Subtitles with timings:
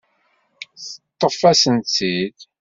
[1.19, 2.37] Teṭṭef-asent-tt-id.